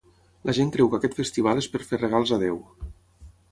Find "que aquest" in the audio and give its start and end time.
0.93-1.17